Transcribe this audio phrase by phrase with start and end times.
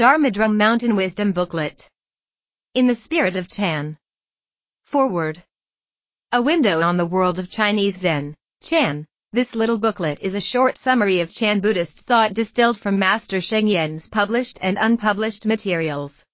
[0.00, 1.90] Dharma Drum Mountain Wisdom Booklet.
[2.72, 3.98] In the Spirit of Chan.
[4.84, 5.42] Foreword.
[6.32, 8.34] A window on the world of Chinese Zen.
[8.62, 9.06] Chan.
[9.32, 13.68] This little booklet is a short summary of Chan Buddhist thought distilled from Master Sheng
[13.68, 16.24] Yen's published and unpublished materials.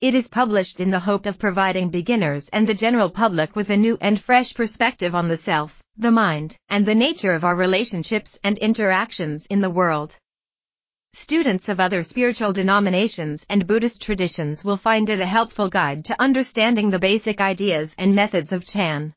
[0.00, 3.76] It is published in the hope of providing beginners and the general public with a
[3.76, 8.38] new and fresh perspective on the self, the mind, and the nature of our relationships
[8.44, 10.14] and interactions in the world.
[11.12, 16.22] Students of other spiritual denominations and Buddhist traditions will find it a helpful guide to
[16.22, 19.12] understanding the basic ideas and methods of Chan.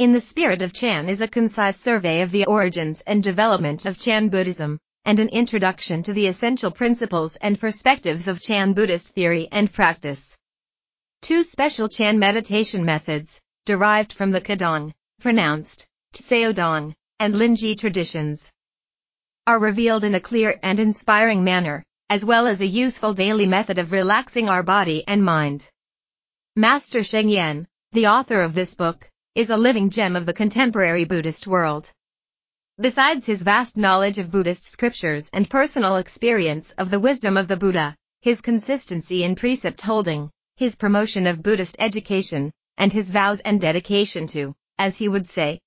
[0.00, 3.98] In the Spirit of Chan is a concise survey of the origins and development of
[3.98, 9.46] Chan Buddhism, and an introduction to the essential principles and perspectives of Chan Buddhist theory
[9.52, 10.38] and practice.
[11.20, 18.50] Two special Chan meditation methods, derived from the Caodong, pronounced Tsaodong, and Linji traditions,
[19.46, 23.76] are revealed in a clear and inspiring manner, as well as a useful daily method
[23.76, 25.68] of relaxing our body and mind.
[26.56, 29.09] Master Sheng Yen, the author of this book,
[29.40, 31.90] is a living gem of the contemporary Buddhist world.
[32.78, 37.56] Besides his vast knowledge of Buddhist scriptures and personal experience of the wisdom of the
[37.56, 43.58] Buddha, his consistency in precept holding, his promotion of Buddhist education, and his vows and
[43.58, 45.58] dedication to, as he would say,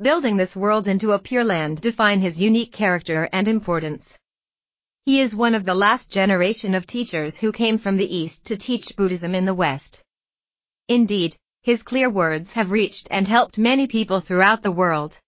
[0.00, 4.16] building this world into a pure land define his unique character and importance.
[5.06, 8.56] He is one of the last generation of teachers who came from the East to
[8.56, 10.04] teach Buddhism in the West.
[10.86, 11.34] Indeed,
[11.66, 15.18] his clear words have reached and helped many people throughout the world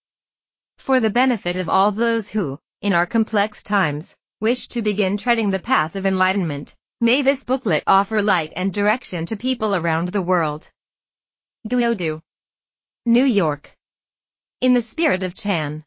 [0.77, 5.51] for the benefit of all those who, in our complex times, wish to begin treading
[5.51, 6.77] the path of enlightenment.
[7.01, 10.71] May this booklet offer light and direction to people around the world.
[11.67, 12.21] Guodu,
[13.05, 13.77] New York.
[14.61, 15.85] In the spirit of Chan.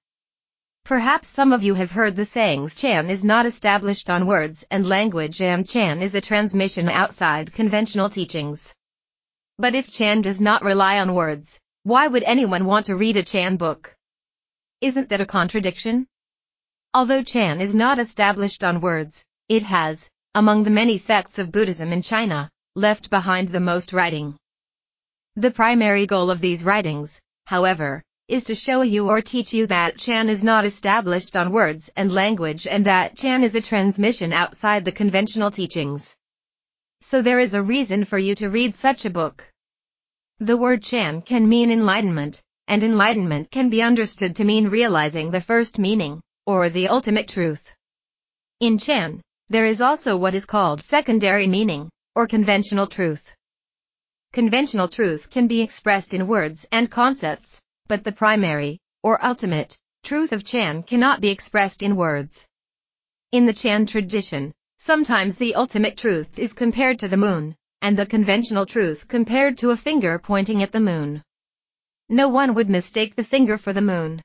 [0.83, 4.85] Perhaps some of you have heard the sayings Chan is not established on words and
[4.85, 8.73] language and Chan is a transmission outside conventional teachings.
[9.61, 13.21] But if Chan does not rely on words, why would anyone want to read a
[13.21, 13.95] Chan book?
[14.81, 16.07] Isn't that a contradiction?
[16.95, 21.93] Although Chan is not established on words, it has, among the many sects of Buddhism
[21.93, 24.35] in China, left behind the most writing.
[25.35, 29.99] The primary goal of these writings, however, is to show you or teach you that
[29.99, 34.85] Chan is not established on words and language and that Chan is a transmission outside
[34.85, 36.15] the conventional teachings.
[37.03, 39.50] So there is a reason for you to read such a book.
[40.43, 45.39] The word Chan can mean enlightenment, and enlightenment can be understood to mean realizing the
[45.39, 47.71] first meaning, or the ultimate truth.
[48.59, 53.35] In Chan, there is also what is called secondary meaning, or conventional truth.
[54.33, 60.31] Conventional truth can be expressed in words and concepts, but the primary, or ultimate, truth
[60.31, 62.47] of Chan cannot be expressed in words.
[63.31, 68.05] In the Chan tradition, sometimes the ultimate truth is compared to the moon, and the
[68.05, 71.23] conventional truth compared to a finger pointing at the moon
[72.11, 74.21] no one would mistake the finger for the moon.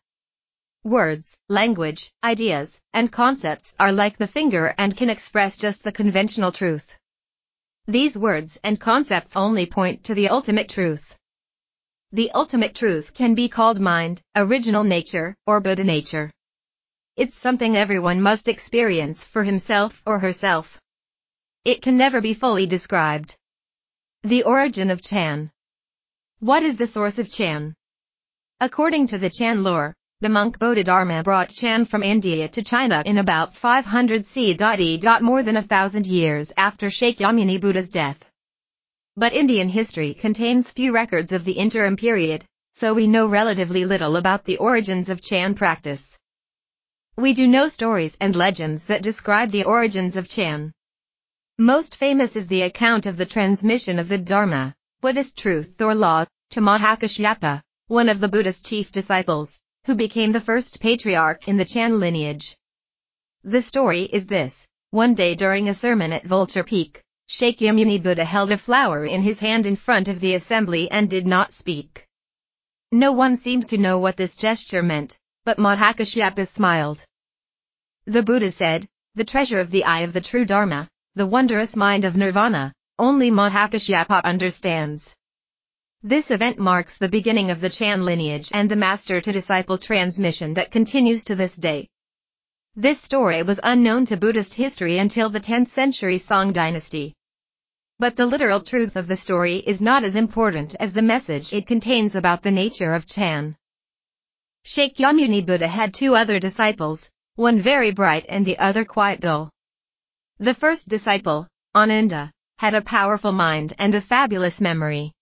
[0.83, 6.51] Words, language, ideas, and concepts are like the finger and can express just the conventional
[6.51, 6.99] truth.
[7.87, 11.15] These words and concepts only point to the ultimate truth.
[12.11, 16.33] The ultimate truth can be called mind, original nature, or Buddha nature.
[17.15, 20.81] It's something everyone must experience for himself or herself.
[21.65, 23.37] It can never be fully described.
[24.27, 25.53] The origin of Chan.
[26.41, 27.77] What is the source of Chan?
[28.59, 33.19] According to the Chan lore, the monk Bodhidharma brought Chan from India to China in
[33.19, 34.57] about 500 CE.
[35.21, 38.21] More than a thousand years after Shakyamuni Buddha's death.
[39.17, 44.17] But Indian history contains few records of the interim period, so we know relatively little
[44.17, 46.19] about the origins of Chan practice.
[47.17, 50.73] We do know stories and legends that describe the origins of Chan.
[51.59, 56.27] Most famous is the account of the transmission of the Dharma, Buddhist truth or law,
[56.51, 61.65] to Mahakashyapa, one of the Buddha's chief disciples, who became the first patriarch in the
[61.65, 62.59] Chan lineage.
[63.43, 64.69] The story is this.
[64.91, 69.41] One day during a sermon at Vulture Peak, Shakyamuni Buddha held a flower in his
[69.41, 72.07] hand in front of the assembly and did not speak.
[72.93, 77.03] No one seemed to know what this gesture meant, but Mahakashyapa smiled.
[78.05, 82.05] The Buddha said, the treasure of the eye of the true Dharma, the wondrous mind
[82.05, 85.17] of nirvana, only Mahakashyapa understands.
[86.03, 91.25] This event marks the beginning of the Chan lineage and the master-to-disciple transmission that continues
[91.25, 91.89] to this day.
[92.75, 97.15] This story was unknown to Buddhist history until the 10th century Song dynasty.
[97.99, 101.67] But the literal truth of the story is not as important as the message it
[101.67, 103.57] contains about the nature of Chan.
[104.67, 109.51] Shakyamuni Buddha had two other disciples, one very bright and the other quite dull.
[110.39, 115.13] The first disciple, Ananda, had a powerful mind and a fabulous memory.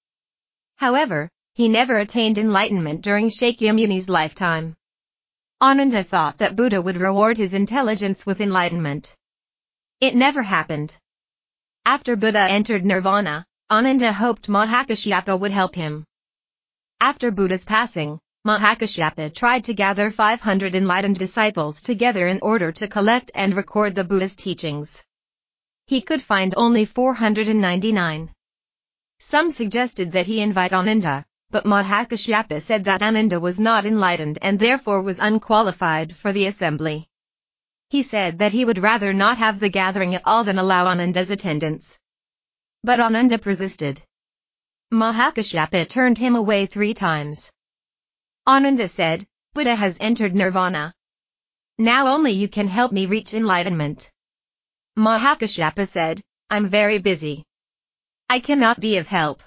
[0.76, 4.75] However, he never attained enlightenment during Shakyamuni's lifetime.
[5.62, 9.14] Ananda thought that Buddha would reward his intelligence with enlightenment.
[10.00, 10.96] It never happened.
[11.87, 16.05] After Buddha entered nirvana, Ananda hoped Mahakashyapa would help him.
[17.00, 23.31] After Buddha's passing, Mahakashyapa tried to gather 500 enlightened disciples together in order to collect
[23.35, 25.02] and record the Buddha's teachings.
[25.87, 28.31] He could find only 499.
[29.19, 34.58] Some suggested that he invite Ananda, but Mahakashyapa said that Ananda was not enlightened and
[34.58, 37.08] therefore was unqualified for the assembly.
[37.88, 41.31] He said that he would rather not have the gathering at all than allow Ananda's
[41.31, 41.99] attendance.
[42.82, 44.02] But Ananda persisted.
[44.93, 47.50] Mahakashyapa turned him away three times.
[48.46, 50.93] Ananda said, Buddha has entered nirvana.
[51.79, 54.11] Now only you can help me reach enlightenment.
[54.99, 56.20] Mahakashyapa said,
[56.50, 57.43] I'm very busy.
[58.29, 59.43] I cannot be of help.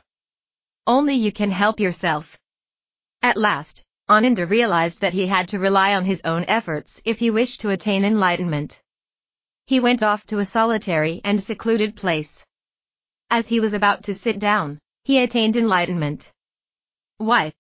[0.88, 2.38] Only you can help yourself.
[3.22, 7.30] At last, Ananda realized that he had to rely on his own efforts if he
[7.30, 8.82] wished to attain enlightenment.
[9.66, 12.46] He went off to a solitary and secluded place.
[13.30, 16.32] As he was about to sit down, he attained enlightenment.
[17.18, 17.54] Why?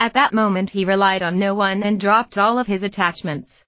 [0.00, 3.62] At that moment he relied on no one and dropped all of his attachments.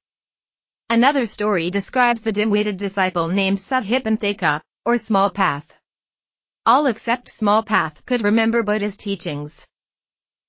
[0.88, 5.70] Another story describes the dim-witted disciple named Sahipantaka, or Small Path.
[6.64, 9.66] All except Small Path could remember Buddha's teachings.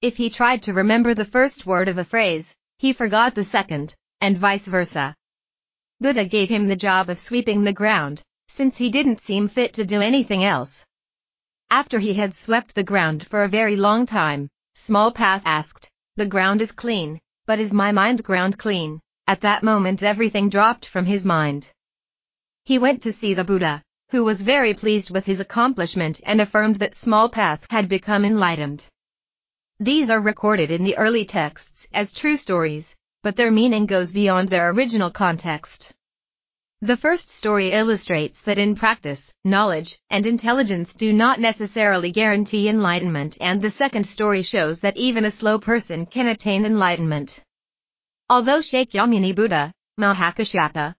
[0.01, 3.93] If he tried to remember the first word of a phrase, he forgot the second,
[4.21, 5.13] and vice versa.
[5.99, 9.85] Buddha gave him the job of sweeping the ground, since he didn't seem fit to
[9.85, 10.85] do anything else.
[11.69, 14.49] After he had swept the ground for a very long time,
[14.85, 18.99] Small Path asked, The ground is clean, but is my mind ground clean?
[19.27, 21.71] At that moment everything dropped from his mind.
[22.65, 26.79] He went to see the Buddha, who was very pleased with his accomplishment and affirmed
[26.79, 28.85] that Small Path had become enlightened.
[29.79, 34.49] These are recorded in the early texts as true stories, but their meaning goes beyond
[34.49, 35.93] their original context.
[36.83, 43.37] The first story illustrates that in practice, knowledge and intelligence do not necessarily guarantee enlightenment
[43.39, 47.39] and the second story shows that even a slow person can attain enlightenment.
[48.29, 50.93] Although Shakyamuni Buddha, Mahakashyapa,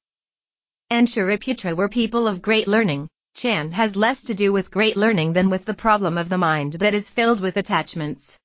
[0.88, 3.06] and Shariputra were people of great learning.
[3.34, 6.72] Chan has less to do with great learning than with the problem of the mind
[6.78, 8.38] that is filled with attachments.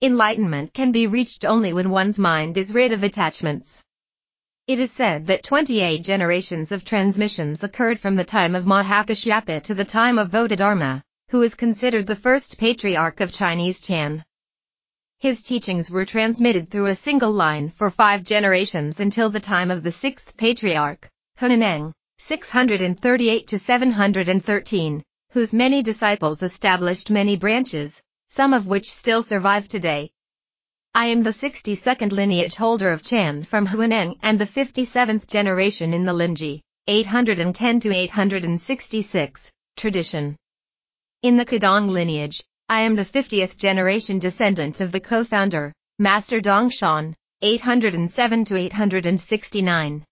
[0.00, 3.82] Enlightenment can be reached only when one's mind is rid of attachments.
[4.68, 9.74] It is said that 28 generations of transmissions occurred from the time of Mahakashyapa to
[9.74, 14.24] the time of Bodhidharma, who is considered the first patriarch of Chinese Chan.
[15.18, 19.82] His teachings were transmitted through a single line for five generations until the time of
[19.82, 21.10] the sixth patriarch,
[21.40, 29.66] Huineng, 638 to 713, whose many disciples established many branches, some of which still survive
[29.66, 30.12] today.
[30.94, 36.04] I am the 62nd lineage holder of Chan from Huineng and the 57th generation in
[36.04, 40.36] the Linji, 810 to 866, tradition.
[41.22, 47.14] In the Caodong lineage, I am the 50th generation descendant of the co-founder, Master Dongshan,
[47.40, 50.04] 807 to 869.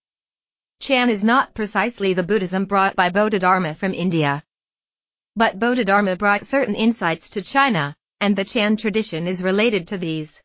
[0.79, 4.41] Chan is not precisely the Buddhism brought by Bodhidharma from India.
[5.35, 10.40] But Bodhidharma brought certain insights to China, and the Chan tradition is related to these.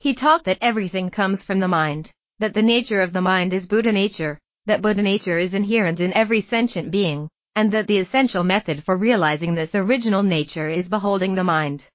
[0.00, 3.66] He taught that everything comes from the mind, that the nature of the mind is
[3.66, 8.44] Buddha nature, that Buddha nature is inherent in every sentient being, and that the essential
[8.44, 11.88] method for realizing this original nature is beholding the mind.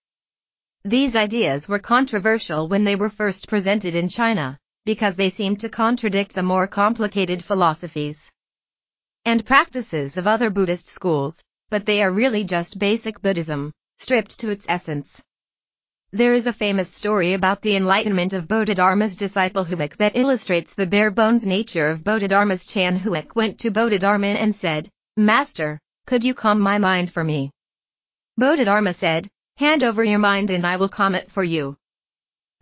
[0.83, 5.69] These ideas were controversial when they were first presented in China, because they seemed to
[5.69, 8.31] contradict the more complicated philosophies
[9.25, 14.49] and practices of other Buddhist schools, but they are really just basic Buddhism, stripped to
[14.49, 15.21] its essence.
[16.11, 20.87] There is a famous story about the enlightenment of Bodhidharma's disciple Huike that illustrates the
[20.87, 26.59] bare-bones nature of Bodhidharma's Chan Huike went to Bodhidharma and said, Master, could you calm
[26.61, 27.51] my mind for me?
[28.37, 31.77] Bodhidharma said, Hand over your mind and I will calm it for you.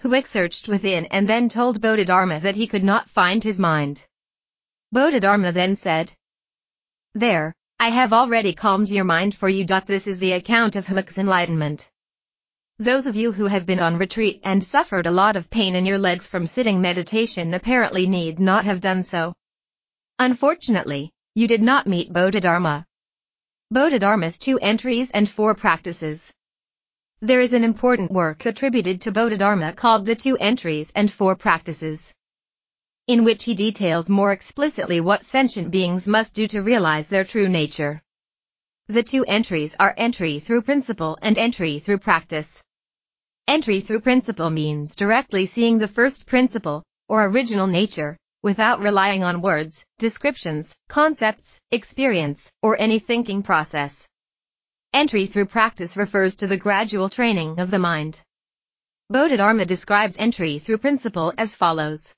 [0.04, 4.06] Huike searched within and then told Bodhidharma that he could not find his mind.
[4.92, 6.12] Bodhidharma then said,
[7.14, 9.64] There, I have already calmed your mind for you.
[9.64, 11.90] This is the account of Huike's enlightenment.
[12.80, 15.88] Those of you who have been on retreat and suffered a lot of pain in
[15.88, 19.34] your legs from sitting meditation apparently need not have done so.
[20.20, 22.86] Unfortunately, you did not meet Bodhidharma.
[23.72, 26.32] Bodhidharma's two entries and four practices.
[27.20, 32.14] There is an important work attributed to Bodhidharma called the Two Entries and Four Practices.
[33.08, 37.48] in which he details more explicitly what sentient beings must do to realize their true
[37.48, 38.02] nature.
[38.88, 42.62] The two entries are entry through principle and entry through practice.
[43.48, 49.42] Entry through principle means directly seeing the first principle, or original nature, without relying on
[49.42, 54.06] words, descriptions, concepts, experience, or any thinking process.
[54.92, 58.22] Entry through practice refers to the gradual training of the mind.
[59.10, 62.14] Bodhidharma describes entry through principle as follows.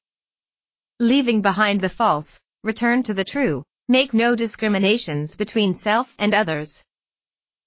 [0.99, 6.83] Leaving behind the false, return to the true, make no discriminations between self and others.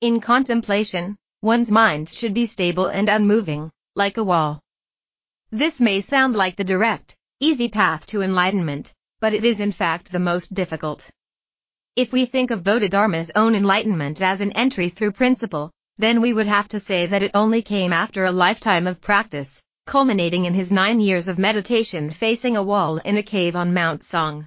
[0.00, 4.60] In contemplation, one's mind should be stable and unmoving, like a wall.
[5.50, 10.12] This may sound like the direct, easy path to enlightenment, but it is in fact
[10.12, 11.10] the most difficult.
[11.96, 16.46] If we think of Bodhidharma's own enlightenment as an entry through principle, then we would
[16.46, 20.70] have to say that it only came after a lifetime of practice, culminating in his
[20.70, 24.46] nine years of meditation facing a wall in a cave on Mount Song.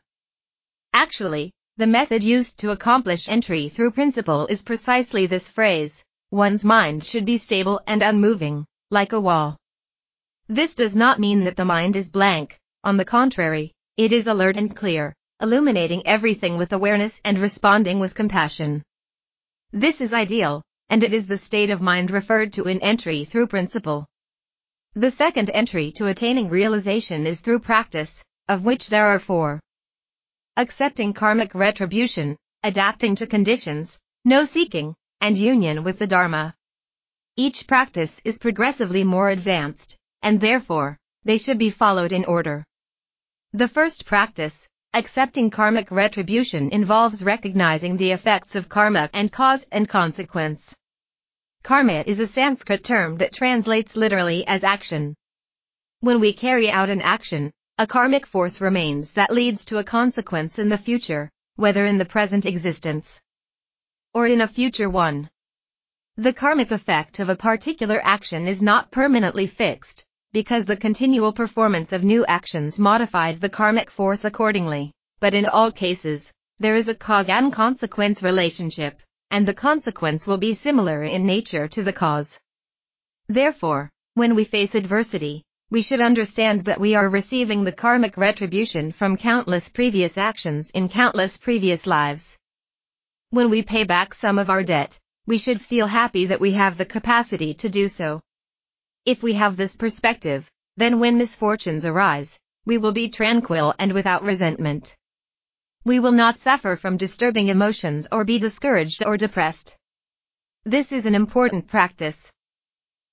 [0.93, 6.04] Actually, the method used to accomplish entry through principle is precisely this phrase,
[6.35, 9.57] one's mind should be stable and unmoving, like a wall.
[10.47, 14.57] This does not mean that the mind is blank, on the contrary, it is alert
[14.57, 18.83] and clear, illuminating everything with awareness and responding with compassion.
[19.71, 23.47] This is ideal, and it is the state of mind referred to in entry through
[23.47, 24.05] principle.
[24.93, 29.59] The second entry to attaining realization is through practice, of which there are four.
[30.57, 36.53] Accepting karmic retribution, adapting to conditions, no seeking, and union with the Dharma.
[37.35, 42.63] Each practice is progressively more advanced, and therefore, they should be followed in order.
[43.51, 49.89] The first practice, accepting karmic retribution involves recognizing the effects of karma and cause and
[49.89, 50.75] consequence.
[51.63, 55.15] Karma is a Sanskrit term that translates literally as action.
[56.01, 60.59] When we carry out an action, a karmic force remains that leads to a consequence
[60.59, 63.19] in the future, whether in the present existence
[64.15, 65.29] or in a future one.
[66.15, 71.91] The karmic effect of a particular action is not permanently fixed, because the continual performance
[71.91, 74.93] of new actions modifies the karmic force accordingly.
[75.19, 80.37] But in all cases, there is a cause and consequence relationship, and the consequence will
[80.37, 82.39] be similar in nature to the cause.
[83.27, 88.93] Therefore, when we face adversity, we should understand that we are receiving the karmic retribution
[88.93, 92.37] from countless previous actions in countless previous lives.
[93.35, 96.77] When we pay back some of our debt, we should feel happy that we have
[96.77, 98.21] the capacity to do so.
[99.05, 104.23] If we have this perspective, then when misfortunes arise, we will be tranquil and without
[104.23, 104.95] resentment.
[105.83, 109.75] We will not suffer from disturbing emotions or be discouraged or depressed.
[110.63, 112.31] This is an important practice.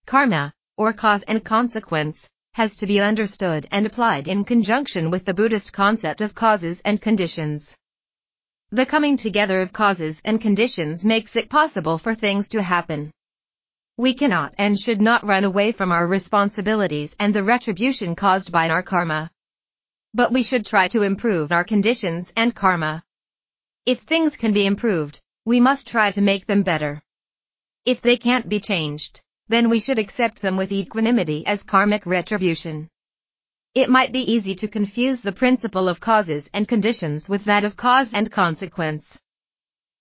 [0.07, 5.35] Karma, or cause and consequence, has to be understood and applied in conjunction with the
[5.35, 7.75] Buddhist concept of causes and conditions.
[8.75, 13.12] The coming together of causes and conditions makes it possible for things to happen.
[13.99, 18.71] We cannot and should not run away from our responsibilities and the retribution caused by
[18.71, 19.31] our karma.
[20.14, 23.02] But we should try to improve our conditions and karma.
[23.85, 27.02] If things can be improved, we must try to make them better.
[27.85, 32.88] If they can't be changed, then we should accept them with equanimity as karmic retribution.
[33.75, 37.75] It might be easy to confuse the principle of causes and conditions with that of
[37.75, 39.19] cause and consequence.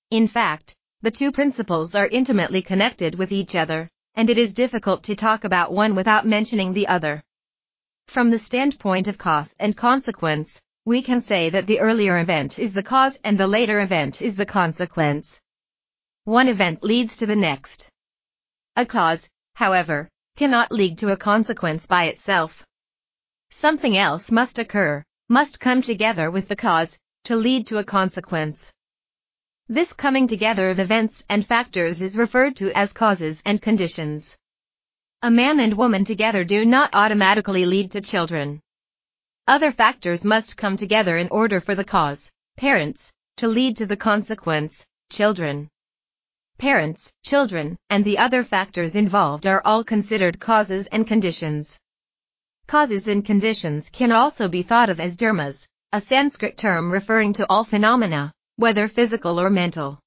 [0.09, 5.03] In fact, the two principles are intimately connected with each other, and it is difficult
[5.03, 7.23] to talk about one without mentioning the other.
[8.07, 12.73] From the standpoint of cause and consequence, we can say that the earlier event is
[12.73, 15.41] the cause and the later event is the consequence.
[16.25, 17.87] One event leads to the next.
[18.75, 22.65] A cause, however, cannot lead to a consequence by itself.
[23.61, 28.73] Something else must occur, must come together with the cause, to lead to a consequence.
[29.69, 34.35] This coming together of events and factors is referred to as causes and conditions.
[35.21, 38.61] A man and woman together do not automatically lead to children.
[39.45, 44.01] Other factors must come together in order for the cause, parents, to lead to the
[44.09, 45.69] consequence, children.
[46.57, 51.77] Parents, children, and the other factors involved are all considered causes and conditions.
[52.71, 57.45] Causes and conditions can also be thought of as dharmas, a Sanskrit term referring to
[57.49, 59.99] all phenomena, whether physical or mental.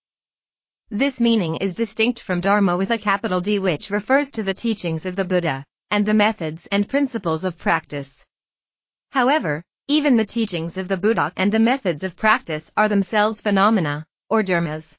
[0.88, 5.04] This meaning is distinct from Dharma with a capital D which refers to the teachings
[5.04, 8.24] of the Buddha, and the methods and principles of practice.
[9.10, 14.06] However, even the teachings of the Buddha and the methods of practice are themselves phenomena,
[14.30, 14.96] or dharmas.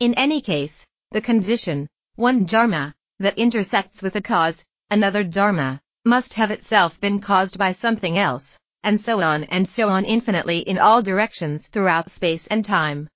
[0.00, 6.34] In any case, the condition, one dharma, that intersects with a cause, another dharma, must
[6.34, 10.78] have itself been caused by something else, and so on and so on infinitely in
[10.78, 13.08] all directions throughout space and time.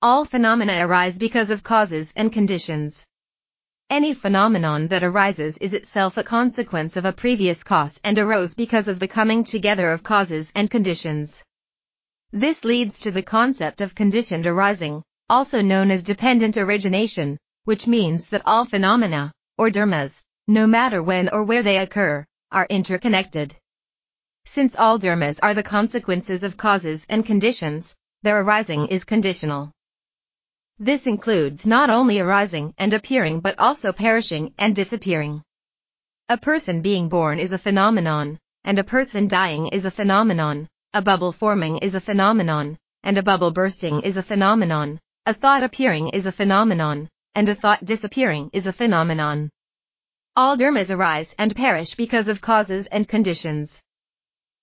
[0.00, 3.04] All phenomena arise because of causes and conditions.
[3.90, 8.88] Any phenomenon that arises is itself a consequence of a previous cause and arose because
[8.88, 11.42] of the coming together of causes and conditions.
[12.32, 18.30] This leads to the concept of conditioned arising, also known as dependent origination, which means
[18.30, 23.54] that all phenomena, or dharmas, no matter when or where they occur, are interconnected.
[24.46, 29.70] Since all dharmas are the consequences of causes and conditions, their arising is conditional.
[30.78, 35.42] This includes not only arising and appearing but also perishing and disappearing.
[36.28, 41.02] A person being born is a phenomenon, and a person dying is a phenomenon, a
[41.02, 46.08] bubble forming is a phenomenon, and a bubble bursting is a phenomenon, a thought appearing
[46.08, 49.50] is a phenomenon, and a thought disappearing is a phenomenon.
[50.36, 53.82] All dharmas arise and perish because of causes and conditions.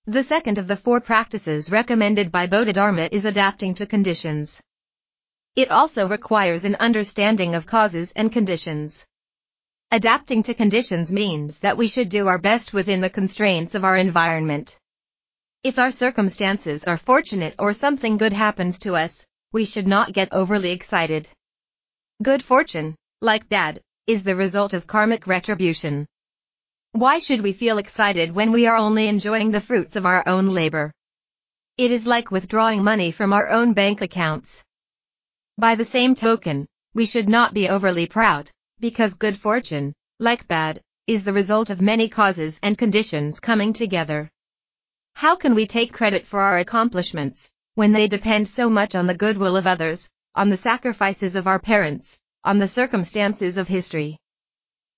[0.06, 4.62] The second of the four practices recommended by Bodhidharma is adapting to conditions.
[5.54, 9.04] It also requires an understanding of causes and conditions.
[9.90, 13.96] Adapting to conditions means that we should do our best within the constraints of our
[13.96, 14.78] environment.
[15.62, 20.32] If our circumstances are fortunate or something good happens to us, we should not get
[20.32, 21.28] overly excited.
[22.22, 26.06] Good fortune, like bad, is the result of karmic retribution.
[26.92, 30.46] Why should we feel excited when we are only enjoying the fruits of our own
[30.48, 30.94] labor?
[31.76, 34.64] It is like withdrawing money from our own bank accounts.
[35.58, 38.50] By the same token, we should not be overly proud,
[38.80, 44.30] because good fortune, like bad, is the result of many causes and conditions coming together.
[45.12, 49.20] How can we take credit for our accomplishments, when they depend so much on the
[49.22, 54.18] goodwill of others, on the sacrifices of our parents, on the circumstances of history.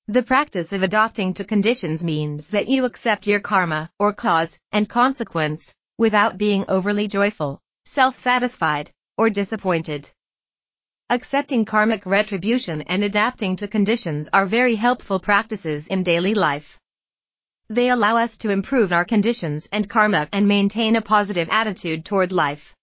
[0.09, 4.89] The practice of adopting to conditions means that you accept your karma, or cause, and
[4.89, 10.11] consequence, without being overly joyful, self-satisfied, or disappointed.
[11.11, 16.79] Accepting karmic retribution and adapting to conditions are very helpful practices in daily life.
[17.69, 22.33] They allow us to improve our conditions and karma and maintain a positive attitude toward
[22.33, 22.75] life.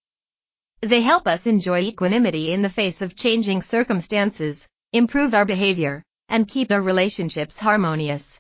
[0.82, 6.48] They help us enjoy equanimity in the face of changing circumstances, improve our behavior, and
[6.48, 8.40] keep our relationships harmonious.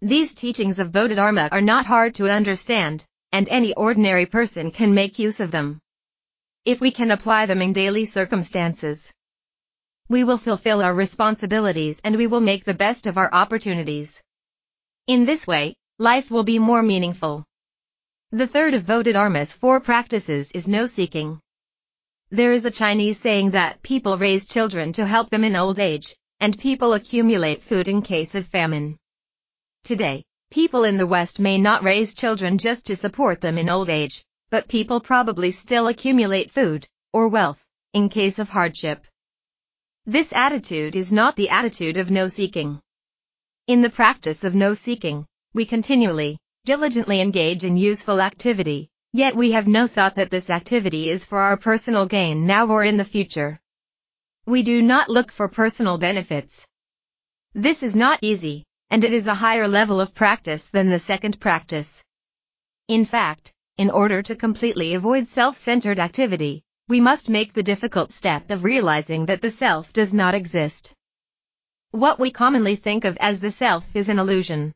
[0.00, 5.18] These teachings of Bodhidharma are not hard to understand, and any ordinary person can make
[5.18, 5.80] use of them.
[6.64, 9.10] If we can apply them in daily circumstances,
[10.08, 14.22] we will fulfill our responsibilities and we will make the best of our opportunities.
[15.06, 17.44] In this way, life will be more meaningful.
[18.32, 21.40] The third of Bodhidharma's four practices is no seeking.
[22.30, 26.14] There is a Chinese saying that people raise children to help them in old age,
[26.38, 28.96] and people accumulate food in case of famine.
[29.82, 33.90] Today, people in the West may not raise children just to support them in old
[33.90, 39.08] age, but people probably still accumulate food, or wealth, in case of hardship.
[40.06, 42.80] This attitude is not the attitude of no seeking.
[43.66, 46.38] In the practice of no seeking, we continually,
[46.70, 51.40] diligently engage in useful activity, yet we have no thought that this activity is for
[51.40, 53.58] our personal gain now or in the future.
[54.46, 56.64] We do not look for personal benefits.
[57.54, 61.40] This is not easy, and it is a higher level of practice than the second
[61.40, 62.04] practice.
[62.86, 68.48] In fact, in order to completely avoid self-centered activity, we must make the difficult step
[68.48, 70.94] of realizing that the self does not exist.
[71.90, 74.72] What we commonly think of as the self is an illusion.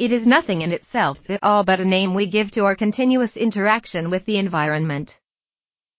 [0.00, 3.36] It is nothing in itself at all but a name we give to our continuous
[3.36, 5.20] interaction with the environment.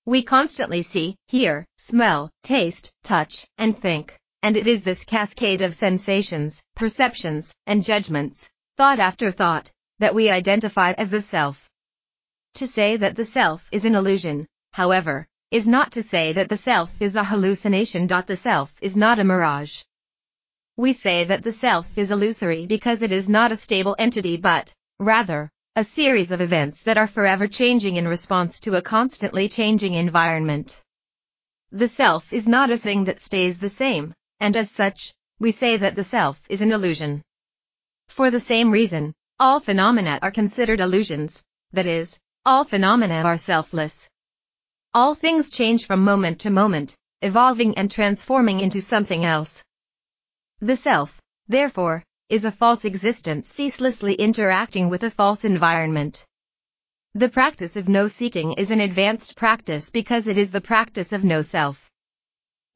[0.08, 5.76] We constantly see, hear, smell, taste, touch, and think, and it is this cascade of
[5.76, 11.70] sensations, perceptions, and judgments, thought after thought, that we identify as the self.
[12.56, 16.58] To say that the self is an illusion, however, is not to say that the
[16.58, 18.08] self is a hallucination.
[18.08, 19.84] The self is not a mirage.
[20.82, 24.74] We say that the self is illusory because it is not a stable entity but,
[24.98, 29.94] rather, a series of events that are forever changing in response to a constantly changing
[29.94, 30.82] environment.
[31.72, 35.78] The self is not a thing that stays the same, and as such, we say
[35.78, 37.22] that the self is an illusion.
[38.08, 44.10] For the same reason, all phenomena are considered illusions, that is, all phenomena are selfless.
[44.96, 49.64] All things change from moment to moment, evolving and transforming into something else.
[50.64, 56.24] The self, therefore, is a false existence ceaselessly interacting with a false environment.
[57.16, 61.24] The practice of no seeking is an advanced practice because it is the practice of
[61.24, 61.90] no self.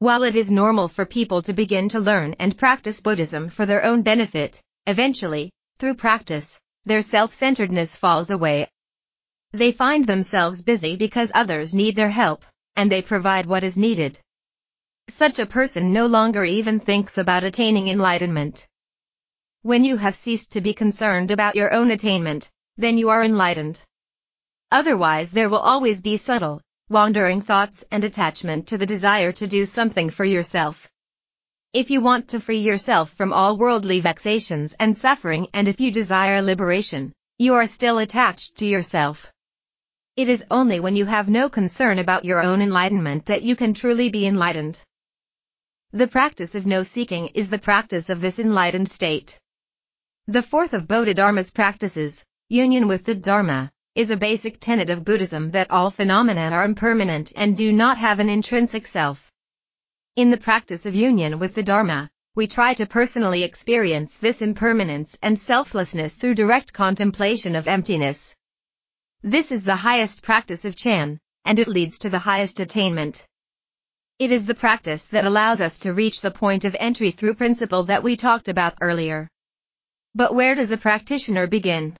[0.00, 3.84] While it is normal for people to begin to learn and practice Buddhism for their
[3.84, 8.68] own benefit, eventually, through practice, their self-centeredness falls away
[9.52, 12.44] They find themselves busy because others need their help,
[12.74, 14.18] and they provide what is needed.
[15.08, 18.66] Such a person no longer even thinks about attaining enlightenment.
[19.62, 23.80] When you have ceased to be concerned about your own attainment, then you are enlightened.
[24.70, 29.64] Otherwise there will always be subtle, wandering thoughts and attachment to the desire to do
[29.64, 30.88] something for yourself.
[31.72, 35.92] If you want to free yourself from all worldly vexations and suffering and if you
[35.92, 39.32] desire liberation, you are still attached to yourself.
[40.16, 43.72] It is only when you have no concern about your own enlightenment that you can
[43.72, 44.80] truly be enlightened.
[45.96, 49.40] The practice of no seeking is the practice of this enlightened state.
[50.26, 55.52] The fourth of Bodhidharma's practices, union with the Dharma, is a basic tenet of Buddhism
[55.52, 59.32] that all phenomena are impermanent and do not have an intrinsic self.
[60.16, 65.16] In the practice of union with the Dharma, we try to personally experience this impermanence
[65.22, 68.36] and selflessness through direct contemplation of emptiness.
[69.22, 73.26] This is the highest practice of Chan, and it leads to the highest attainment.
[74.18, 77.82] It is the practice that allows us to reach the point of entry through principle
[77.84, 79.28] that we talked about earlier.
[80.14, 81.98] But where does a practitioner begin?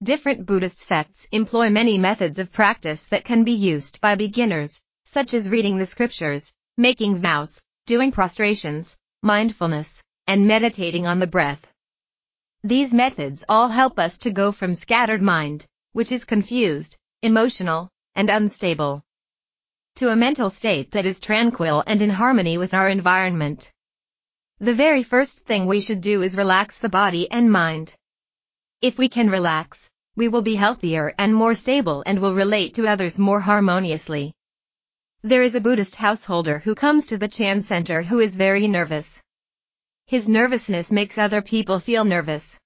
[0.00, 5.34] Different Buddhist sects employ many methods of practice that can be used by beginners, such
[5.34, 11.66] as reading the scriptures, making vows, doing prostrations, mindfulness, and meditating on the breath.
[12.62, 18.30] These methods all help us to go from scattered mind, which is confused, emotional, and
[18.30, 19.02] unstable,
[19.96, 23.70] to a mental state that is tranquil and in harmony with our environment.
[24.58, 27.94] The very first thing we should do is relax the body and mind.
[28.80, 32.88] If we can relax, we will be healthier and more stable and will relate to
[32.88, 34.32] others more harmoniously.
[35.22, 39.22] There is a Buddhist householder who comes to the Chan Center who is very nervous.
[40.06, 42.58] His nervousness makes other people feel nervous.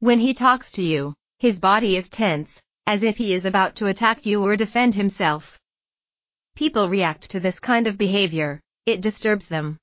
[0.00, 3.86] When he talks to you, his body is tense, as if he is about to
[3.86, 5.59] attack you or defend himself.
[6.56, 9.78] People react to this kind of behavior, it disturbs them.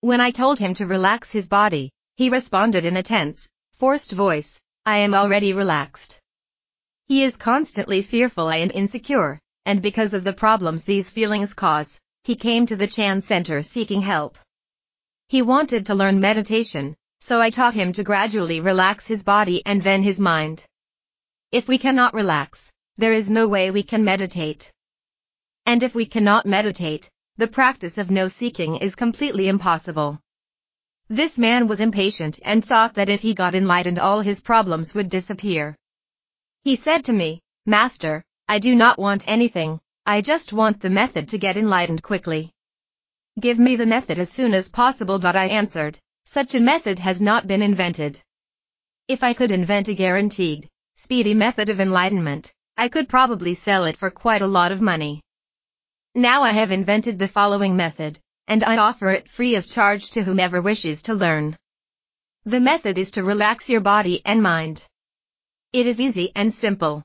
[0.00, 4.60] When I told him to relax his body, he responded in a tense, forced voice,
[4.86, 6.20] I am already relaxed.
[7.06, 12.36] He is constantly fearful and insecure, and because of the problems these feelings cause, he
[12.36, 14.38] came to the Chan Center seeking help.
[15.28, 19.82] He wanted to learn meditation, so I taught him to gradually relax his body and
[19.82, 20.64] then his mind.
[21.50, 24.70] If we cannot relax, there is no way we can meditate.
[25.68, 30.18] And if we cannot meditate, the practice of no seeking is completely impossible.
[31.10, 35.10] This man was impatient and thought that if he got enlightened all his problems would
[35.10, 35.76] disappear.
[36.62, 41.28] He said to me, Master, I do not want anything, I just want the method
[41.28, 42.50] to get enlightened quickly.
[43.38, 45.20] Give me the method as soon as possible.
[45.22, 48.18] I answered, such a method has not been invented.
[49.06, 53.98] If I could invent a guaranteed, speedy method of enlightenment, I could probably sell it
[53.98, 55.20] for quite a lot of money.
[56.14, 60.24] Now I have invented the following method, and I offer it free of charge to
[60.24, 61.56] whomever wishes to learn.
[62.44, 64.84] The method is to relax your body and mind.
[65.72, 67.02] It is easy and simple.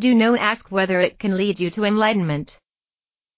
[0.00, 2.58] Do not ask whether it can lead you to enlightenment.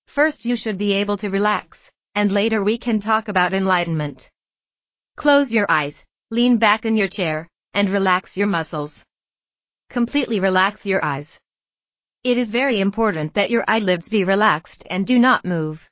[0.07, 4.31] First you should be able to relax, and later we can talk about enlightenment.
[5.17, 9.05] Close your eyes, lean back in your chair, and relax your muscles.
[9.91, 11.39] Completely relax your eyes.
[12.23, 15.89] It is very important that your eyelids be relaxed and do not move.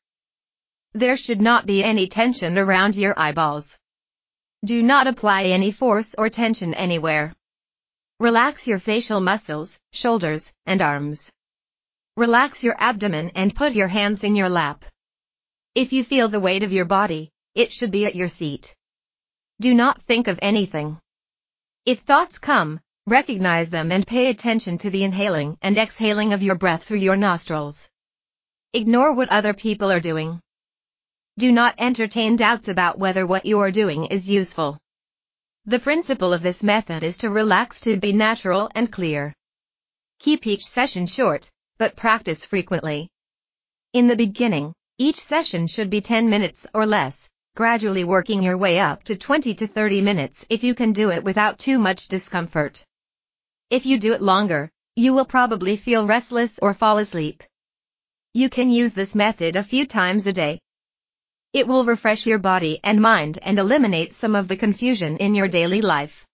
[0.92, 3.78] There should not be any tension around your eyeballs.
[4.62, 7.34] Do not apply any force or tension anywhere.
[8.20, 11.32] Relax your facial muscles, shoulders, and arms.
[12.14, 14.84] Relax your abdomen and put your hands in your lap.
[15.74, 18.74] If you feel the weight of your body, it should be at your seat.
[19.60, 21.00] Do not think of anything.
[21.86, 26.54] If thoughts come, recognize them and pay attention to the inhaling and exhaling of your
[26.54, 27.88] breath through your nostrils.
[28.74, 30.40] Ignore what other people are doing.
[31.38, 34.78] Do not entertain doubts about whether what you are doing is useful.
[35.64, 39.34] The principle of this method is to relax to be natural and clear.
[40.18, 43.08] Keep each session short, but practice frequently.
[43.92, 48.80] In the beginning, each session should be 10 minutes or less, gradually working your way
[48.80, 52.84] up to 20 to 30 minutes if you can do it without too much discomfort.
[53.70, 57.42] If you do it longer, you will probably feel restless or fall asleep.
[58.34, 60.60] You can use this method a few times a day,
[61.54, 65.48] it will refresh your body and mind and eliminate some of the confusion in your
[65.48, 66.26] daily life.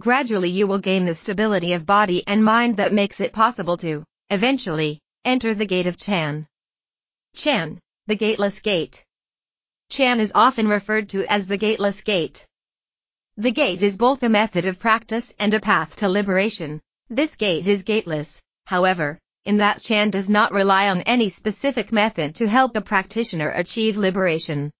[0.00, 4.04] Gradually you will gain the stability of body and mind that makes it possible to,
[4.28, 6.46] eventually, enter the gate of Chan.
[7.34, 9.02] Chan, the gateless gate.
[9.88, 12.46] Chan is often referred to as the gateless gate.
[13.38, 17.66] The gate is both a method of practice and a path to liberation, This gate
[17.66, 22.74] is gateless, however, in that Chan does not rely on any specific method to help
[22.74, 24.72] a practitioner achieve liberation.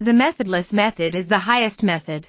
[0.00, 2.26] The methodless method is the highest method.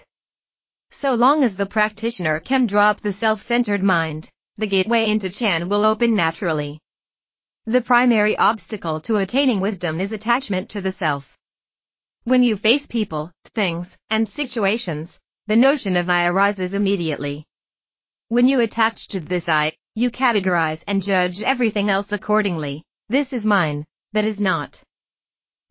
[0.92, 5.86] So long as the practitioner can drop the self-centered mind, the gateway into Chan will
[5.86, 6.80] open naturally.
[7.66, 11.38] The primary obstacle to attaining wisdom is attachment to the self.
[12.26, 15.19] When you face people, things, and situations,
[15.50, 17.44] the notion of I arises immediately.
[18.28, 22.84] When you attach to this I, you categorize and judge everything else accordingly.
[23.08, 24.80] This is mine, that is not.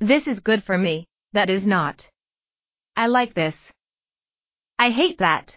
[0.01, 2.11] This is good for me, that is not.
[2.97, 3.73] I like this.
[4.81, 5.57] I hate that.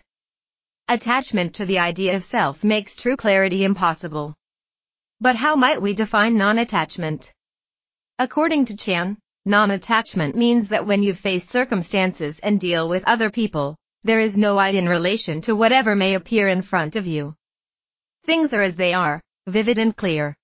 [0.88, 4.36] Attachment to the idea of self makes true clarity impossible.
[5.19, 7.34] But how might we define non-attachment?
[8.19, 13.77] According to Chan, non-attachment means that when you face circumstances and deal with other people,
[14.03, 17.35] there is no I in relation to whatever may appear in front of you.
[18.25, 20.35] Things are as they are, vivid and clear.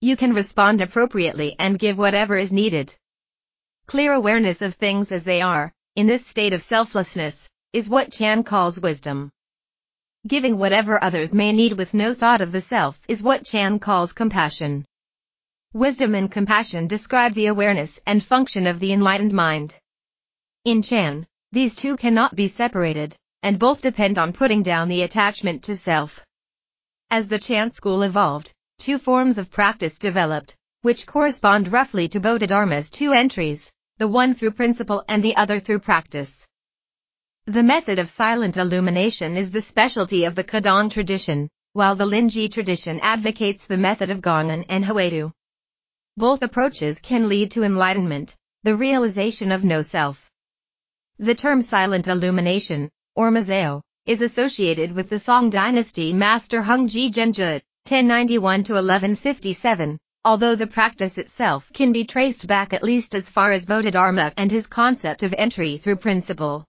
[0.00, 2.94] You can respond appropriately and give whatever is needed.
[3.86, 8.42] Clear awareness of things as they are, in this state of selflessness, is what Chan
[8.44, 9.30] calls wisdom.
[10.26, 14.12] Giving whatever others may need with no thought of the self is what Chan calls
[14.12, 14.84] compassion.
[15.72, 19.76] Wisdom and compassion describe the awareness and function of the enlightened mind.
[20.64, 25.62] In Chan, these two cannot be separated, and both depend on putting down the attachment
[25.62, 26.24] to self.
[27.10, 32.88] As the Chan school evolved, two forms of practice developed, which correspond roughly to Bodhidharma's
[32.88, 36.46] two entries, the one through principle and the other through practice.
[37.44, 42.50] The method of silent illumination is the specialty of the Caodong tradition, while the Linji
[42.50, 45.32] tradition advocates the method of Gongan and Hwadu.
[46.16, 50.31] Both approaches can lead to enlightenment, the realization of no self.
[51.22, 57.62] The term silent illumination, or mozhao, is associated with the Song dynasty master Hongzhi Zhengjue,
[57.86, 63.52] 1091 to 1157, although the practice itself can be traced back at least as far
[63.52, 66.64] as Bodhidharma and his concept of entry through principle.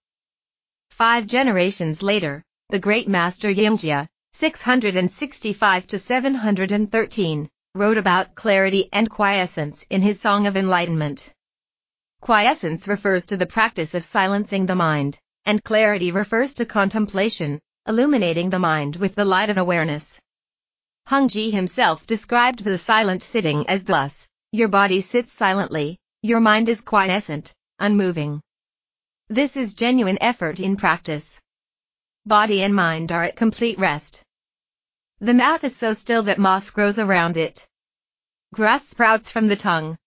[0.91, 9.87] Five generations later, the great master Yongjia, 665 to 713, wrote about clarity and quiescence
[9.89, 11.33] in his Song of Enlightenment.
[12.23, 18.49] Quiescence refers to the practice of silencing the mind, and clarity refers to contemplation, illuminating
[18.49, 20.21] the mind with the light of awareness.
[21.09, 26.79] Hongzhi himself described the silent sitting as thus, your body sits silently, your mind is
[26.79, 28.39] quiescent, unmoving.
[29.27, 31.41] This is genuine effort in practice.
[32.25, 34.23] Body and mind are at complete rest.
[35.19, 37.67] The mouth is so still that moss grows around it.
[38.53, 39.97] Grass sprouts from the tongue,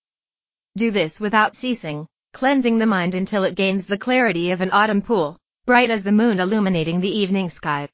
[0.76, 5.02] do this without ceasing, cleansing the mind until it gains the clarity of an autumn
[5.02, 7.88] pool, bright as the moon illuminating the evening sky.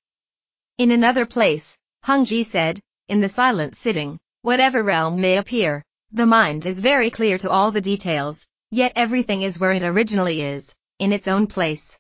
[0.79, 6.67] In another place, Hongzhi said, in the silent sitting, whatever realm may appear, the mind
[6.67, 11.13] is very clear to all the details, yet everything is where it originally is, in
[11.13, 11.97] its own place.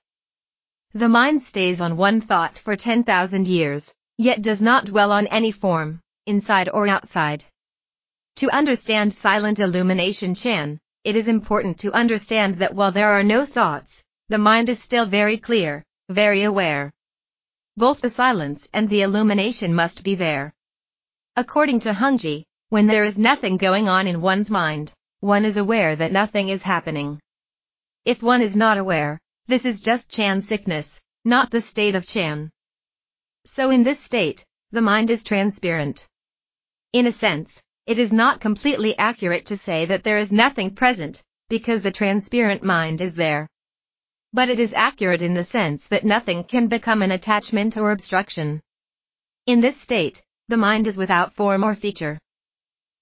[0.94, 5.52] The mind stays on one thought for 10,000 years, yet does not dwell on any
[5.52, 7.44] form, inside or outside.
[8.36, 13.44] To understand silent illumination Chan, it is important to understand that while there are no
[13.44, 16.92] thoughts, the mind is still very clear, very aware.
[17.76, 20.52] Both the silence and the illumination must be there.
[21.36, 25.94] According to Hongzhi, when there is nothing going on in one's mind, one is aware
[25.96, 27.20] that nothing is happening.
[28.04, 32.50] If one is not aware, this is just Chan sickness, not the state of Chan.
[33.44, 36.06] So in this state, the mind is transparent.
[36.92, 41.22] In a sense, it is not completely accurate to say that there is nothing present,
[41.48, 43.48] because the transparent mind is there.
[44.32, 48.60] But it is accurate in the sense that nothing can become an attachment or obstruction.
[49.46, 52.18] In this state, the mind is without form or feature.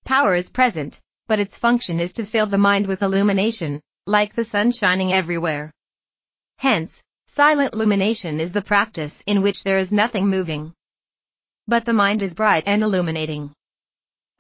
[0.05, 4.45] Power is present, but its function is to fill the mind with illumination, like the
[4.45, 5.71] sun shining everywhere.
[6.57, 10.73] Hence, silent illumination is the practice in which there is nothing moving.
[11.69, 13.53] But the mind is bright and illuminating.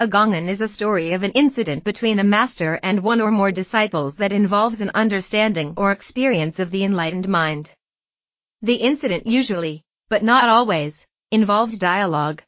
[0.02, 3.52] A gongan is a story of an incident between a master and one or more
[3.52, 7.70] disciples that involves an understanding or experience of the enlightened mind.
[8.62, 12.42] The incident usually, but not always, involves dialogue.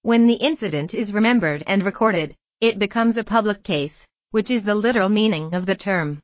[0.00, 4.74] When the incident is remembered and recorded, it becomes a public case, which is the
[4.74, 6.22] literal meaning of the term.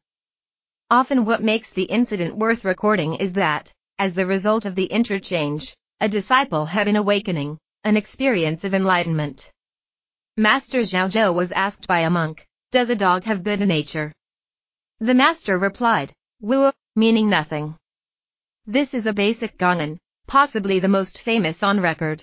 [0.91, 5.77] Often what makes the incident worth recording is that, as the result of the interchange,
[6.01, 9.53] a disciple had an awakening, an experience of enlightenment.
[10.41, 14.13] Master Zhao Zhou was asked by a monk, does a dog have Buddha nature?
[15.01, 17.77] The master replied, Wu, meaning nothing.
[18.65, 19.99] This is a basic gongan,
[20.29, 22.23] possibly the most famous on record.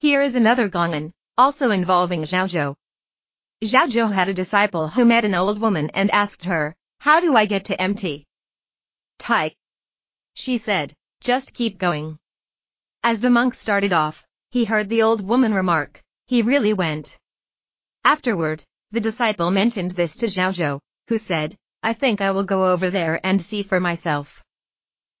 [0.00, 2.76] Here is another Gongan, also involving Zhao
[3.62, 7.46] Zhou had a disciple who met an old woman and asked her, How do I
[7.46, 8.26] get to empty?
[9.18, 9.54] Tai.
[10.34, 12.18] She said, Just keep going.
[13.02, 17.18] As the monk started off, he heard the old woman remark, He really went.
[18.04, 22.88] Afterward, the disciple mentioned this to Zhao who said, I think I will go over
[22.90, 24.42] there and see for myself.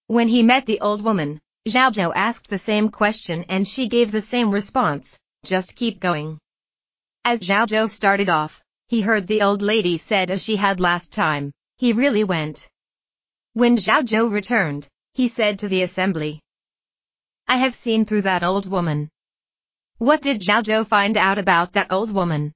[0.06, 4.20] When he met the old woman, Zhao asked the same question and she gave the
[4.20, 6.38] same response, just keep going.
[7.24, 11.12] As Zhao Zhou started off, he heard the old lady said as she had last
[11.12, 12.68] time, he really went.
[13.52, 16.40] When Zhao Zhou returned, he said to the assembly,
[17.46, 19.10] I have seen through that old woman.
[19.98, 22.52] What did Zhao Zhou find out about that old woman?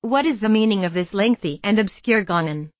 [0.00, 2.70] What is the meaning of this lengthy and obscure Gongan?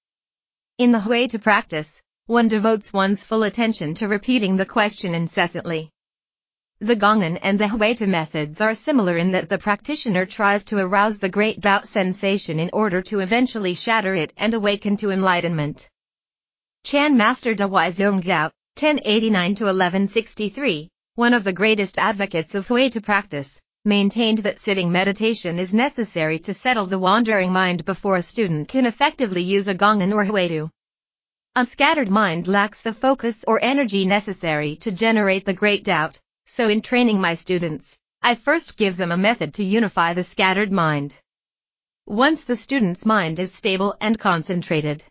[0.79, 5.91] In the huatou practice, one devotes one's full attention to repeating the question incessantly.
[6.81, 11.21] The Gongan and the huatou methods are similar in that the practitioner tries to arouse
[11.21, 15.89] the great doubt sensation in order to eventually shatter it and awaken to enlightenment.
[16.83, 17.93] Chan Master Dahui
[18.77, 25.75] Zonggao, 1089-1163, one of the greatest advocates of huatou practice, maintained that sitting meditation is
[25.75, 30.25] necessary to settle the wandering mind before a student can effectively use a Gongan or
[30.25, 30.71] huatou.
[31.57, 36.69] A scattered mind lacks the focus or energy necessary to generate the great doubt, so
[36.69, 41.19] in training my students, I first give them a method to unify the scattered mind.
[42.07, 45.05] Once the student's mind is stable and concentrated,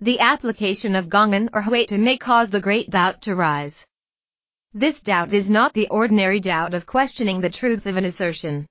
[0.00, 3.86] the application of Gongan or huatou may cause the great doubt to rise.
[4.72, 8.66] This doubt is not the ordinary doubt of questioning the truth of an assertion.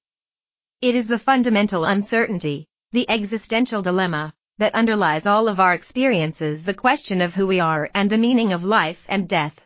[0.82, 6.74] It is the fundamental uncertainty, the existential dilemma, that underlies all of our experiences the
[6.74, 9.66] question of who we are and the meaning of life and death.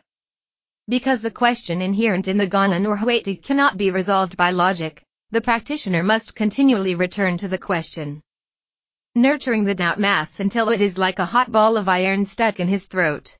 [0.88, 5.40] Because the question inherent in the Gongan or huatou cannot be resolved by logic, the
[5.40, 8.22] practitioner must continually return to the question.
[9.18, 12.68] Nurturing the doubt mass until it is like a hot ball of iron stuck in
[12.68, 13.36] his throat.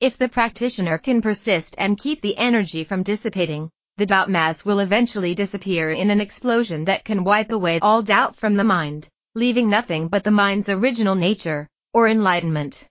[0.00, 4.80] If the practitioner can persist and keep the energy from dissipating, the doubt mass will
[4.80, 9.68] eventually disappear in an explosion that can wipe away all doubt from the mind leaving
[9.68, 12.88] nothing but the mind's original nature, or enlightenment.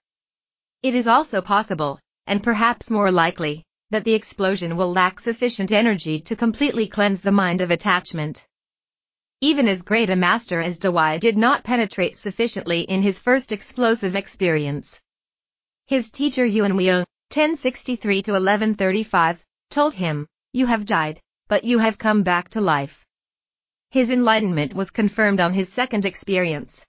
[0.83, 6.19] It is also possible, and perhaps more likely, that the explosion will lack sufficient energy
[6.19, 8.45] to completely cleanse the mind of attachment.
[9.51, 14.15] Even as great a master as Dahui did not penetrate sufficiently in his first explosive
[14.15, 14.99] experience.
[15.85, 19.37] His teacher Yuan Weiyang, 1063-1135,
[19.69, 23.05] told him, You have died, but you have come back to life.
[23.91, 26.83] His enlightenment was confirmed on his second experience.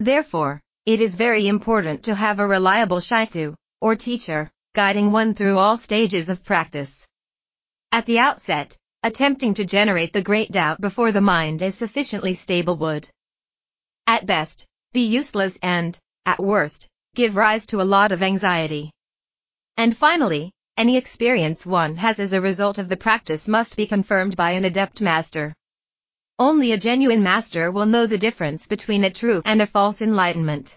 [0.00, 5.56] Therefore, it is very important to have a reliable shifu, or teacher, guiding one through
[5.56, 7.06] all stages of practice.
[7.92, 12.76] At the outset, attempting to generate the great doubt before the mind is sufficiently stable
[12.76, 13.08] would,
[14.06, 15.96] at best, be useless and,
[16.26, 18.90] at worst, give rise to a lot of anxiety.
[19.76, 24.36] And finally, any experience one has as a result of the practice must be confirmed
[24.36, 25.54] by an adept master.
[26.40, 30.76] Only a genuine master will know the difference between a true and a false enlightenment.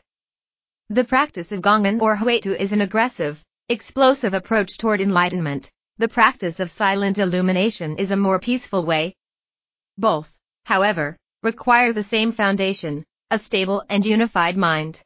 [0.90, 5.72] The practice of Gongan or huatou is an aggressive, explosive approach toward enlightenment.
[6.00, 9.16] The practice of silent illumination is a more peaceful way.
[9.98, 10.32] Both,
[10.66, 15.02] however, require the same foundation, a stable and unified mind.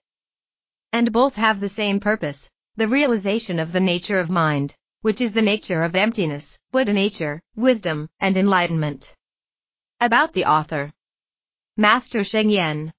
[0.93, 5.33] And both have the same purpose, the realization of the nature of mind, which is
[5.33, 9.13] the nature of emptiness, Buddha nature, wisdom, and enlightenment.
[9.99, 10.93] About the author.
[11.75, 12.93] Master Sheng Yen.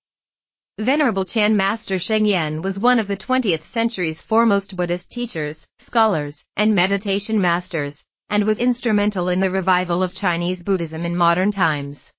[0.79, 6.45] Venerable Chan Master Sheng Yen was one of the 20th century's foremost Buddhist teachers, scholars,
[6.57, 12.13] and meditation masters, and was instrumental in the revival of Chinese Buddhism in modern times.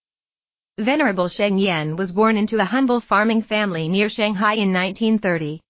[0.78, 5.62] Venerable Sheng Yen was born into a humble farming family near Shanghai in 1930.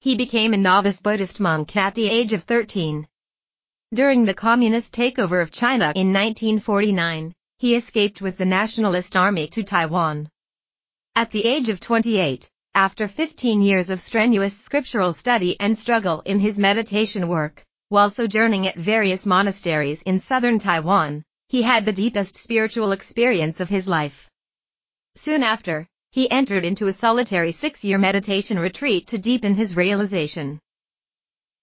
[0.00, 3.08] He became a novice Buddhist monk at the age of 13.
[3.94, 9.62] During the communist takeover of China in 1949, he escaped with the Nationalist Army to
[9.62, 10.28] Taiwan.
[11.16, 16.40] At the age of 28, after 15 years of strenuous scriptural study and struggle in
[16.40, 22.36] his meditation work, while sojourning at various monasteries in southern Taiwan, he had the deepest
[22.36, 24.28] spiritual experience of his life.
[25.14, 30.58] Soon after, he entered into a solitary six-year meditation retreat to deepen his realization.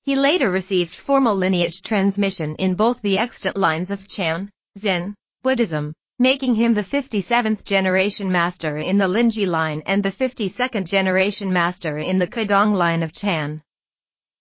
[0.04, 5.94] He later received formal lineage transmission in both the extant lines of Chan, Zen, Buddhism,
[6.22, 11.98] making him the 57th generation master in the Linji line and the 52nd generation master
[11.98, 13.60] in the Caodong line of Chan.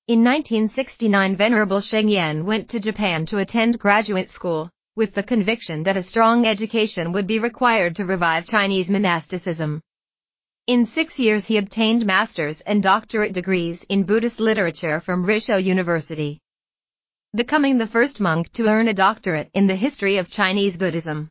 [0.07, 5.85] In 1969 Venerable Sheng Yen went to Japan to attend graduate school, with the conviction
[5.85, 9.81] that a strong education would be required to revive Chinese monasticism.
[10.67, 16.41] In six years he obtained master's and doctorate degrees in Buddhist literature from Rissho University,
[17.35, 21.31] becoming the first monk to earn a doctorate in the history of Chinese Buddhism.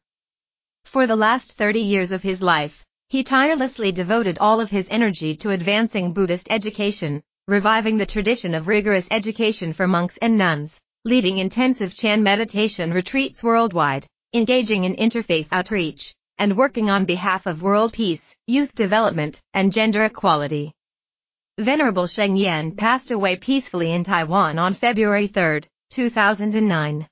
[0.90, 5.36] For the last 30 years of his life, he tirelessly devoted all of his energy
[5.36, 11.38] to advancing Buddhist education, reviving the tradition of rigorous education for monks and nuns, leading
[11.38, 17.94] intensive Chan meditation retreats worldwide, engaging in interfaith outreach, and working on behalf of world
[17.94, 20.74] peace, youth development, and gender equality.
[21.60, 25.62] Venerable Sheng Yen passed away peacefully in Taiwan on February 3,
[25.92, 27.08] 2009.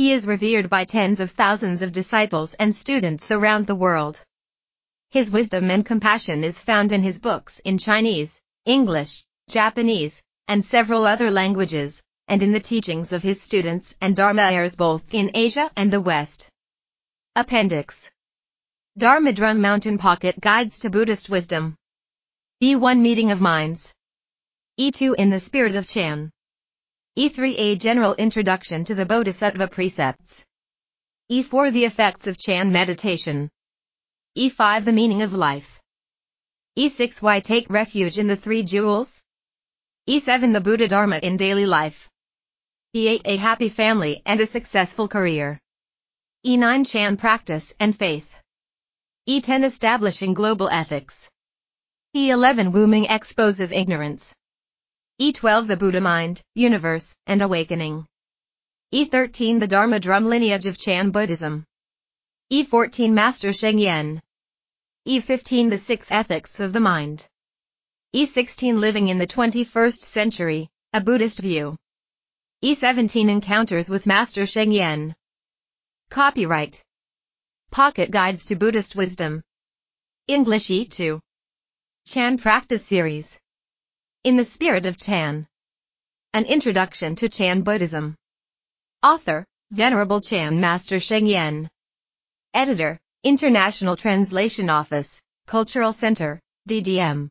[0.00, 4.18] He is revered by tens of thousands of disciples and students around the world.
[5.10, 11.04] His wisdom and compassion is found in his books in Chinese, English, Japanese, and several
[11.06, 15.70] other languages, and in the teachings of his students and Dharma heirs both in Asia
[15.76, 16.48] and the West.
[17.36, 18.10] Appendix
[18.96, 21.76] Dharma Drum Mountain Pocket Guides to Buddhist Wisdom.
[22.62, 23.92] E1 Meeting of Minds.
[24.78, 26.30] E2 In the Spirit of Chan.
[27.18, 30.44] E3 A General Introduction to the Bodhisattva Precepts.
[31.28, 33.50] E4 The Effects of Chan Meditation.
[34.38, 35.80] E5 The Meaning of Life.
[36.78, 39.24] E6 Why Take Refuge in the Three Jewels.
[40.08, 42.08] E7 The Buddha Dharma in Daily Life.
[42.94, 45.58] E8 A Happy Family and a Successful Career.
[46.46, 48.36] E9 Chan Practice and Faith.
[49.28, 51.28] E10 Establishing Global Ethics.
[52.14, 54.32] E11 Wuming exposes ignorance.
[55.20, 58.06] E12 The Buddha Mind, Universe, and Awakening.
[58.94, 61.66] E13 The Dharma Drum Lineage of Chan Buddhism.
[62.50, 64.22] E14 Master Sheng Yen.
[65.06, 67.26] E15 The Six Ethics of the Mind.
[68.16, 71.76] E16 Living in the 21st Century, A Buddhist View.
[72.64, 75.14] E17 Encounters with Master Sheng Yen.
[76.08, 76.82] Copyright
[77.70, 79.42] Pocket Guides to Buddhist Wisdom.
[80.28, 81.20] English E2.
[82.06, 83.39] Chan Practice Series.
[84.22, 85.46] In the Spirit of Chan.
[86.34, 88.16] An Introduction to Chan Buddhism.
[89.02, 91.70] Author, Venerable Chan Master Sheng Yen.
[92.52, 97.30] Editor, International Translation Office, Cultural Center, DDM.